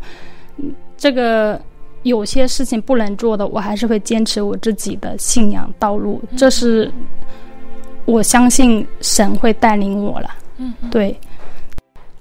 [0.97, 1.61] 这个
[2.09, 6.91] 有些事情不能做的，我还是会坚持我自己的信仰道路，这是
[8.05, 10.31] 我相信神会带领我了。
[10.57, 11.17] 嗯，对，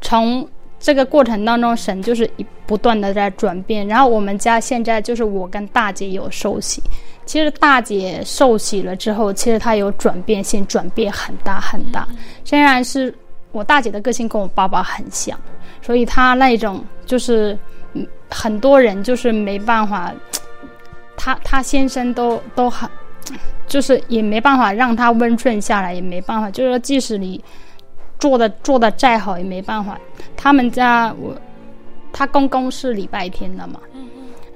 [0.01, 0.47] 从。
[0.79, 2.29] 这个过程当中，神就是
[2.67, 3.85] 不断的在转变。
[3.87, 6.83] 然后我们家现在就是我跟大姐有受洗。
[7.25, 12.07] 其实大姐受洗了之后，其实她有转变性，转变很大很大。
[12.45, 13.13] 虽然是
[13.51, 15.37] 我大姐的个性跟我爸爸很像，
[15.81, 17.57] 所以她那种就是
[18.29, 20.13] 很多人就是没办法，
[21.15, 22.89] 他他先生都都很，
[23.67, 27.43] 就是也没办法让他温顺下来，也没办法，就是说即使你。
[28.19, 29.95] 做的做的再好也没办法。
[30.35, 31.37] 他们家我，
[32.11, 33.79] 他公公是礼拜天的嘛，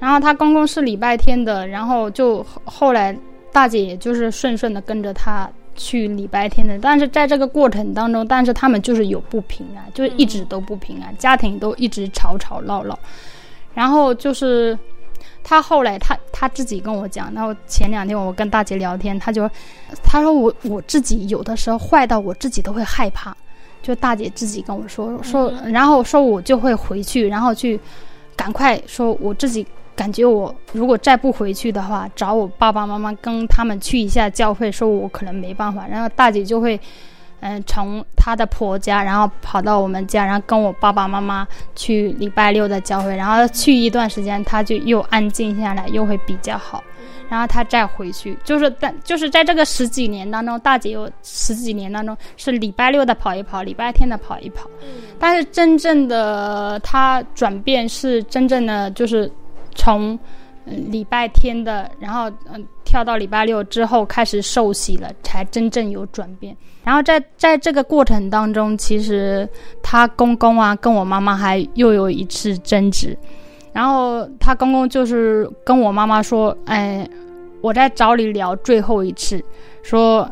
[0.00, 3.16] 然后他公公是礼拜天的，然后就后来
[3.52, 6.76] 大姐也就是顺顺的跟着他去礼拜天的。
[6.80, 12.98] 但是在这个过程当中，但是他们就是有不平啊，就是一直都不平啊，家庭都一直吵吵闹闹。
[13.74, 14.78] 然后就是
[15.42, 19.48] 他后来他他自己跟我讲，然后前两天我跟大姐聊天，他就
[20.02, 23.36] 他说我我自己有的时候坏到我自己都会害怕。
[23.82, 27.80] 就大姐自己跟我说说，然后说我就会回去，然后去
[28.36, 29.66] 赶快说我自己
[29.96, 35.84] 感觉我如果再不回去的话，找我爸爸妈妈跟他们去一下教会，说我可能没办法。
[35.88, 36.80] 然后大姐就会，
[37.42, 46.82] 嗯、呃，从她的婆家，然后跑到我们家，然后跟我爸爸妈妈去礼拜六的教会，然后去一段时间，她就又安静下来，又会比较好。
[47.28, 54.68] 然后他再回去，就是在就是在这个十几年当中，大姐有十几年当中是礼拜六的跑一跑，礼拜天的跑一跑。
[55.18, 59.32] 但是真正的他转变是真正的就是
[59.74, 60.12] 从
[60.66, 66.54] 嗯礼拜天的，然后嗯跳到礼拜六之后开始受洗了，才真正有转变。
[66.84, 69.48] 然后在在这个过程当中，其实
[69.82, 73.16] 他公公啊跟我妈妈还又有一次争执。
[73.72, 77.08] 然后他公公就是跟我妈妈说：“哎，
[77.62, 79.42] 我在找你聊最后一次，
[79.82, 80.28] 说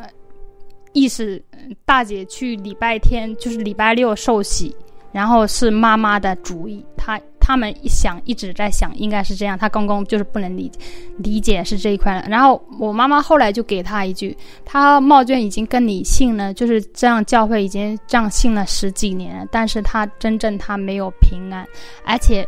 [0.93, 1.43] 意思
[1.87, 4.77] 大姐去礼拜天就是礼拜六受洗，
[5.13, 6.85] 然后是妈妈的主意。
[6.95, 7.19] 他
[7.51, 9.59] 他们一想一直在想，应该是这样。
[9.59, 10.71] 他公公就是不能理，
[11.19, 12.25] 理解是这一块了。
[12.29, 21.67] 然后我妈妈后来就给他一句：他冒卷已经跟你姓了，就是这样教会已经这样信了十几年了，但是他真正他没有平安，
[22.05, 22.47] 而且。”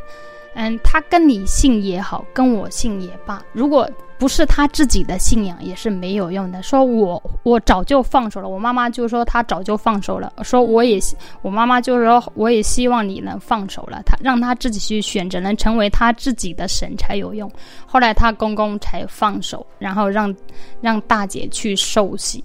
[0.54, 3.88] 嗯，他跟你姓也好，跟我姓也罢，如果
[4.22, 6.62] 不是他自己的信仰，也是没有用的。
[6.62, 10.32] 说我我早就放手了，我妈妈就说她早就放手了。
[10.44, 10.96] 说我也，
[11.42, 17.50] 我妈妈就是说我也希望你能放手了，他让他自己去选择，能成为他自己的神才有用。
[17.84, 20.32] 后来他公公才放手，然后让
[20.80, 22.44] 让大姐去受洗。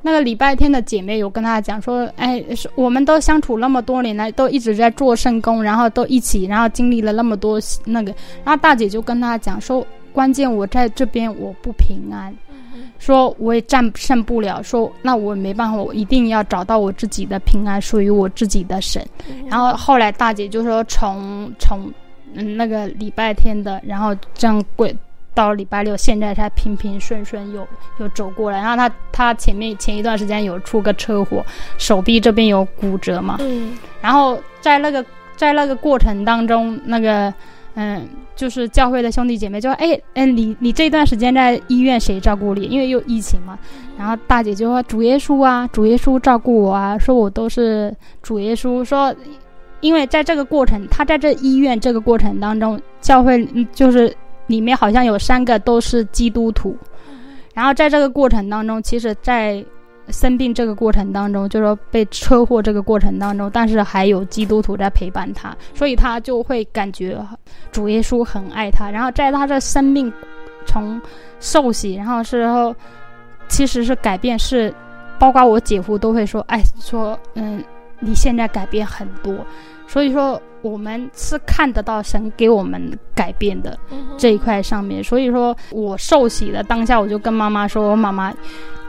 [0.00, 2.42] 那个礼拜天的姐妹有跟他讲说，哎，
[2.74, 12.34] 我们都相处那么多年了，都一直在做圣工，然后都一起，然后经历了那么多那个，然后大姐就跟他讲说，关键我在这边我不平安，
[12.98, 19.04] 说我也战胜不了，说那我没办法，我一定要找到我自己的平安，属于我自己的神。
[19.48, 21.92] 然后后来大姐就说从从
[22.34, 24.94] 嗯那个礼拜天的，然后这样跪。
[25.34, 27.66] 到礼拜六，现在才平平顺顺又
[27.98, 28.58] 又走过来。
[28.58, 31.42] 然后他他前面前一段时间有出个车祸，
[31.78, 33.38] 手臂这边有骨折嘛。
[33.40, 33.74] 嗯。
[34.02, 35.02] 然后在那个
[35.34, 37.32] 在那个过程当中，那个
[37.74, 38.06] 嗯，
[38.36, 42.64] 就是教会的兄弟姐妹就说：“哎哎，你你这段时间在医院谁照顾你？
[42.66, 43.58] 因为有疫情嘛。”
[43.96, 48.84] 然后大姐就说：“主耶稣啊，主耶稣照顾我啊，说我都是主耶稣。
[48.84, 49.14] 说，
[49.80, 54.14] 因为在这个过程，他在这医院这个过程当中，教会就是
[54.48, 56.76] 里面好像有三个都是基督徒。
[57.54, 59.64] 然后在这个过程当中，其实，在。”
[60.08, 67.16] 生病这个过程当中，就是说被车祸这个过程当中，但是还有基督徒在陪伴他，所以他就会感觉
[67.70, 68.90] 主耶稣很爱他。
[68.90, 70.12] 然后在他的生命
[70.66, 71.00] 从
[71.40, 72.74] 受洗，然后之后
[73.48, 74.74] 其实是改变，是
[75.18, 77.62] 包括我姐夫都会说，哎，说嗯，
[78.00, 79.34] 你现在改变很多。
[79.86, 83.78] 所以说我们是看得到神给我们改变的
[84.16, 85.02] 这一块上面。
[85.02, 88.32] 所以说我受洗的当下，我就跟妈妈说，我妈妈。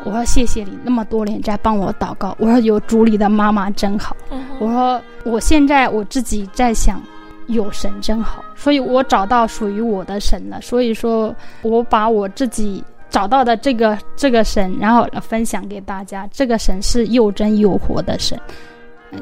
[0.06, 2.36] 我说谢谢你那么多年在帮我祷告。
[2.38, 4.14] 我说有主里的妈妈真好。
[4.60, 7.02] 我说我现在我自己在想，
[7.48, 10.60] 有神真好，所以我找到属于我的神了。
[10.60, 16.28] 所以说我把我自己找到的这个这个神，然后分享给大家。
[16.34, 18.38] 这个神是又真又活的神。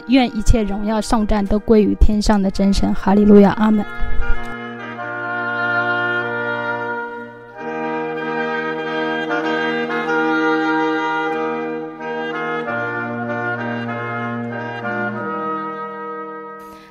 [0.08, 2.94] 愿一切荣耀颂赞都归于天上的真神。
[2.94, 3.86] 哈利路亚，阿门。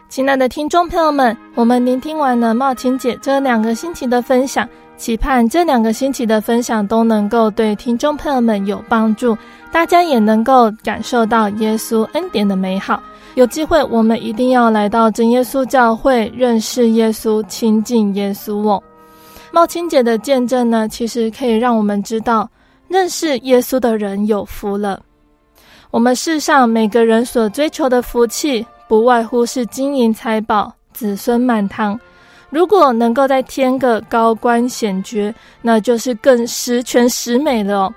[0.08, 4.68] 亲爱的听众朋友们，我们聆听完了茂琴姐这两个星期的分享，
[5.00, 9.34] 期盼这两个星期的分享都能够对听众朋友们有帮助，
[9.72, 13.02] 大家也能够感受到耶稣恩典的美好。
[13.34, 18.82] 有机会，我们一定要来到真耶稣教会，认识耶稣，亲近耶稣哦。
[19.50, 22.46] 茂青姐的见证呢，其实可以让我们知道，
[22.86, 25.00] 认识耶稣的人有福了。
[25.90, 31.98] 我们世上每个人所追求的福气，不外乎是金银财宝、子孙满堂。
[32.50, 37.90] 如果能够再添个高官显爵，那就是更十全十美了。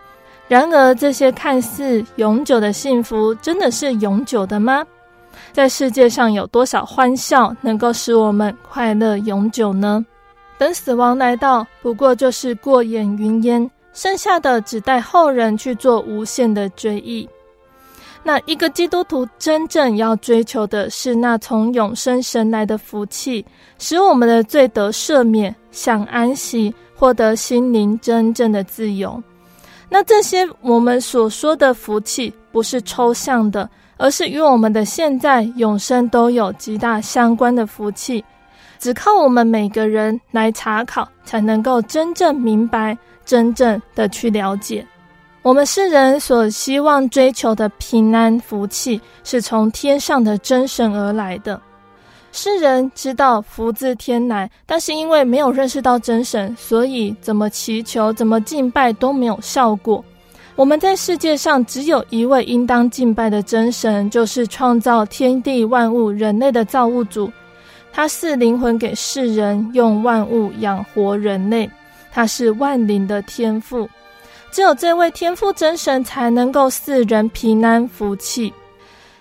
[0.48, 4.86] 然而，这些看似永久的幸福，真的是永久的吗？
[5.52, 10.06] 在世界上有多少欢笑能够使我们快乐永久呢？
[10.60, 17.28] 等死亡来到，不过就是过眼云烟，剩下的只待后人去做无限的追忆。
[18.26, 23.46] 那一个基督徒真正要追求的是那从永生神来的福气，
[23.78, 29.22] 使我们的罪得赦免，享安息，获得心灵真正的自由。
[29.90, 38.24] 那这些我们所说的福气，不是抽象的，而是与我们的现在永生都有极大相关的福气。
[38.80, 44.86] 只靠我们每个人来查考，才能够真正明白，真正的去了解。
[45.44, 51.60] 我们世人所希望追求的平安福气，是从天上的真神而来的。
[52.32, 60.04] 世人知道福自天来，但是因为没有认识到真神，所以怎么祈求、怎么敬拜都没有效果。
[60.56, 67.30] 我们在世界上只有一位应当敬拜的真神，就是创造天地万物、人类的造物主。
[67.92, 71.70] 他是灵魂给世人，用万物养活人类。
[72.14, 73.90] 他是万灵的天赋。
[74.54, 78.54] 只有这位天父真神才能够赐人平安福气，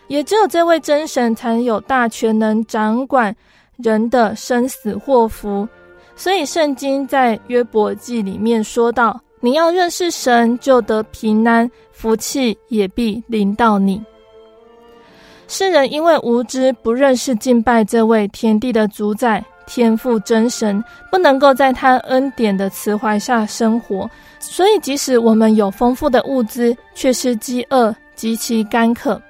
[0.06, 3.34] 也只有这位真神才有大权能掌管
[3.78, 5.66] 人的生死祸福。
[6.14, 14.04] 所以圣经在约伯记里面说道：“你要认识神，就得平安，福气也必临到你。”
[15.48, 24.10] 世人因为无知，不认识敬拜这位天地的主宰天赋真神，不能够在他恩典的慈怀下生活。
[24.38, 29.20] 所以，即使我们有丰富的物资，却是饥饿极其干渴。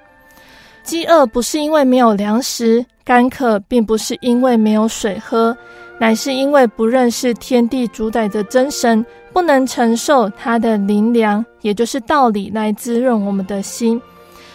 [0.83, 5.57] 饥饿不是因为没有粮食，干渴并不是因为没有水喝，
[5.99, 14.01] 乃是因为不认识天地主宰的真神，不能承受他的灵粮，也就是道理来滋润我们的心。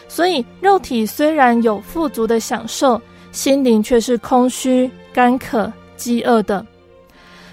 [0.10, 3.00] 所以，肉体虽然有富足的享受，
[3.32, 6.64] 心灵却是空虚、干渴、饥饿的。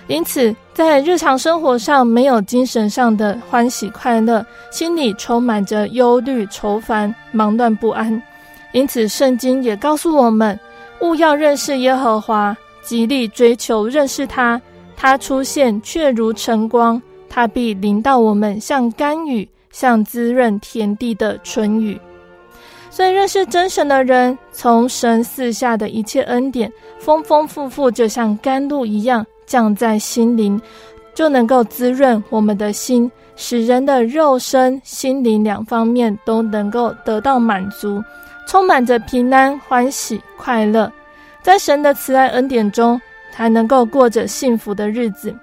[0.06, 8.22] 因此，在日常生活上没有精神上的欢喜快乐，心里充满着忧虑愁烦、忙乱不安。
[8.72, 10.60] 因此，圣经也告诉我们：
[11.00, 14.60] 勿要认识耶和华，极力追求认识他。
[14.94, 17.00] 他出现却如晨光，
[17.30, 21.98] 他必临到我们，像甘雨，像滋润田地的春雨。
[22.94, 29.26] 所以，认识真神的人，从神赐下的一切恩典，丰丰富富，就像甘露一样。
[29.46, 30.58] 降在心灵，
[31.12, 38.00] 就能够滋润我们的心，使人的肉身、心灵两方面都能够得到满足，
[38.46, 40.90] 充满着平安、欢喜、快乐。
[41.42, 42.98] 在神的慈爱恩典中，
[43.32, 45.34] 才能够过着幸福的日子。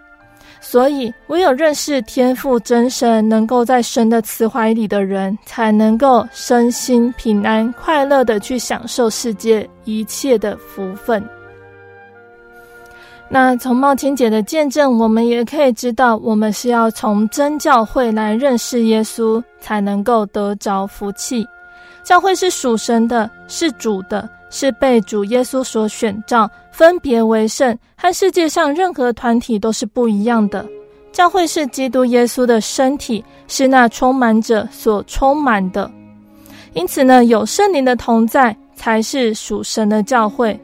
[0.63, 11.21] 所以，唯有认识天赋真神，能够在神的慈怀里的人，才能够身心平安、快乐的去享受世界一切的福分。
[13.27, 21.47] 那从茂青姐的见证，我们也可以知道，我们是要从真教会来认识耶稣，才能够得着福气。
[22.03, 24.29] 教会是属神的，是主的。
[24.51, 30.63] 是被主耶稣所选召，分别为圣，和世界上任何团体都是不一样的。
[31.11, 35.89] 教会是基督耶稣的身体，是那充满者所充满的。
[36.73, 40.57] 因此呢，有圣灵的同在，才是属神的教会。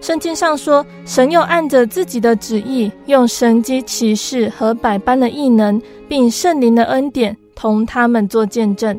[0.00, 8.98] 圣经上说，神又按着自己的旨意，用神迹奇事和百般的异能，并圣灵的恩典，同他们做见证。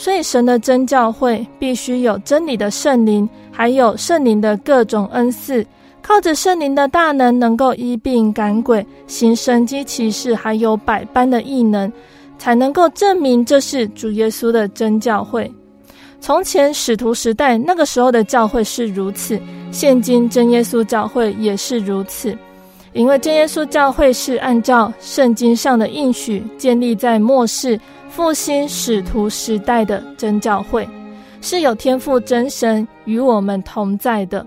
[0.00, 5.66] 所以，神的真教会必须有真理的圣灵，还有圣灵的各种恩赐，
[6.00, 11.92] 靠着圣灵的大能，能够医病赶鬼，行神迹奇事，还有百般的异能，
[12.38, 15.52] 才能够证明这是主耶稣的真教会。
[16.20, 19.36] 从前使徒时代那个时候的教会是如此，
[19.72, 22.38] 现今真耶稣教会也是如此，
[22.92, 27.76] 因为真耶稣教会是按照圣经上的应许建立在末世。
[28.08, 30.88] 复兴使徒时代的真教会，
[31.40, 34.44] 是有天父真神与我们同在的。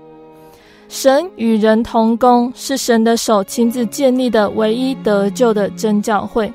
[0.89, 6.51] 神与人同工，是神的手亲自建立的唯一得救的真教会。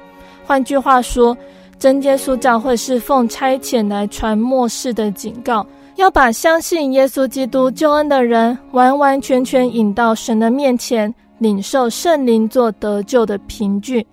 [0.47, 1.35] 换句话说，
[1.79, 14.07] 真耶稣教会是奉差遣来传末世的警告，要把相信耶稣基督救恩的人完完全全引到神的面前，领受圣灵做得救的凭据。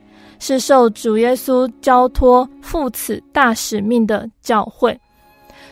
[0.44, 5.00] 是受主耶稣交托负此大使命的教会，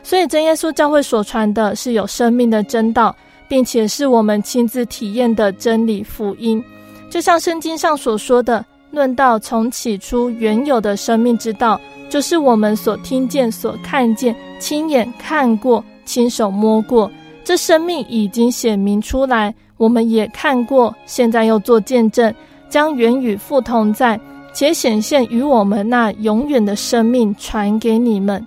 [0.02, 3.14] 所以真耶稣教会所传的是有生命的真道，
[3.50, 6.64] 并且是我们亲自体验的真理福音。
[7.10, 11.78] 就像圣经上所说的：“论到从起初原有的生命之道，
[12.10, 17.12] 就是我们所听见、所看见、亲眼看过、亲手摸过。
[17.44, 22.34] 这生命已经显明出来，我们也看过，现在又做见证，
[22.70, 24.18] 将原与父同在。”
[24.54, 28.46] 且显现与我们那永远的生命传给你们，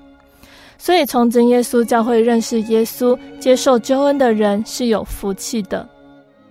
[0.78, 5.88] 所以从真耶稣教会认识耶稣、接受救恩的人是有福气的。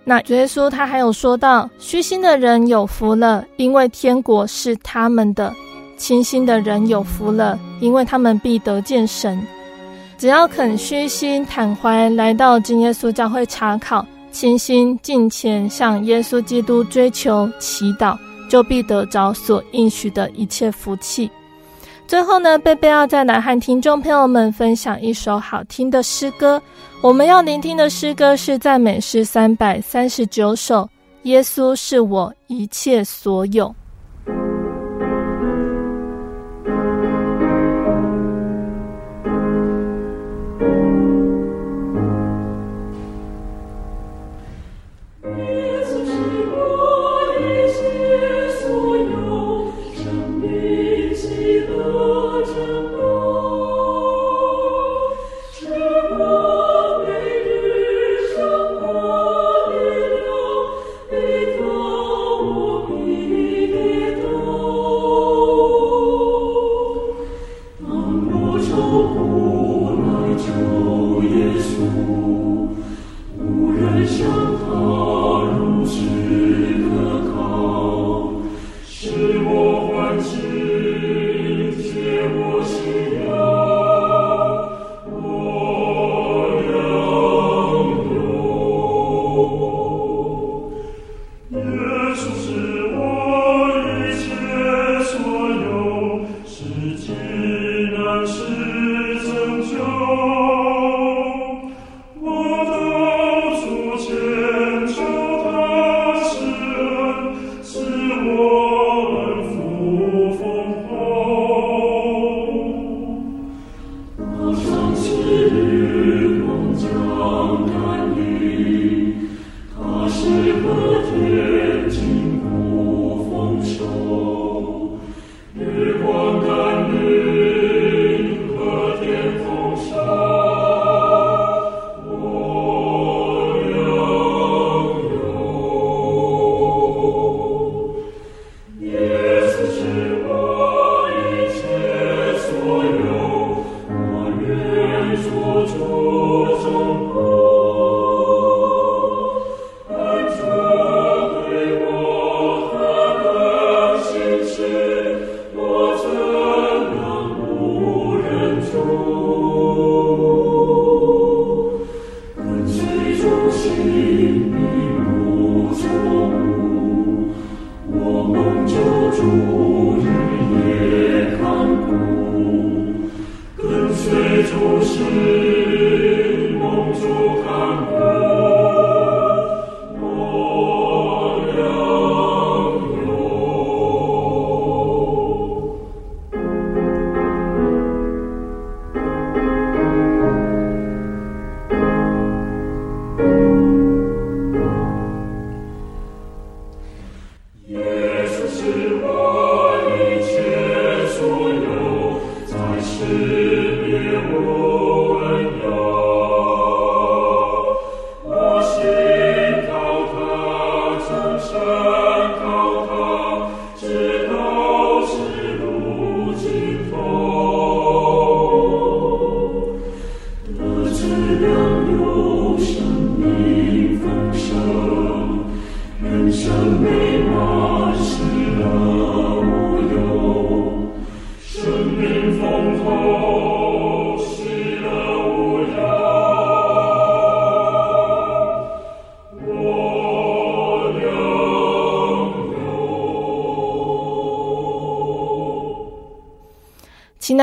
[0.04, 5.50] 那主耶稣他还有说到，虚心的人有福了，因为天国是他们的；
[5.96, 9.40] 清心的人有福了，因为他们必得见神。
[10.18, 18.16] 只要肯虚心坦怀来到真耶稣教会查考，倾心敬虔向耶稣基督追求祈祷。
[18.48, 21.30] 就必得着所应许的一切福气。
[22.06, 26.60] 最后呢，贝贝要再来和听众朋友们分享一首好听的诗歌。
[27.00, 30.82] 我们要聆听的诗歌是赞美诗三百三十九首，
[31.22, 33.66] 《耶稣是我一切所有》。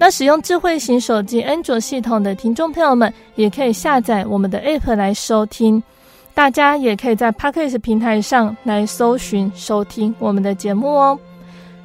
[0.00, 5.82] 那使用智慧型手机安卓系统的听众朋友们，也可以下载我们的 App 来收听。
[6.34, 11.18] 大家也可以在 Podcast 平台上来搜寻收听我们的节目哦。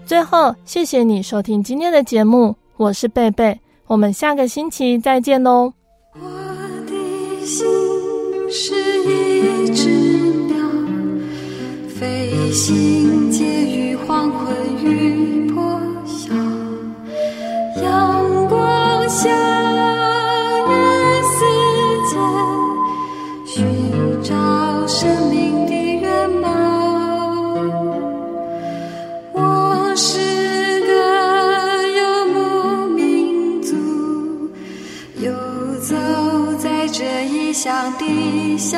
[0.05, 5.73] 最后，谢谢你收听今天的节目，我是贝贝，我们下个星期再见喽。
[6.13, 6.19] 我
[6.85, 7.65] 的心
[8.51, 8.75] 是
[9.09, 9.89] 一只
[10.45, 10.55] 鸟，
[11.89, 14.62] 飞行介于黄昏
[19.23, 19.31] 向
[20.67, 20.73] 人，
[21.23, 21.39] 世
[22.09, 22.13] 间
[23.45, 23.55] 寻
[24.21, 24.35] 找
[24.85, 25.71] 生命的
[26.01, 26.49] 原貌。
[29.31, 30.91] 我是个
[31.87, 32.01] 游
[32.33, 32.35] 牧
[32.87, 33.73] 民族，
[35.21, 35.31] 游
[35.79, 35.95] 走
[36.57, 38.77] 在这异乡的小